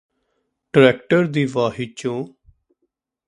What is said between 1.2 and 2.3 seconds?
ਦੀ ਵਾਹੀ ਚੋਂ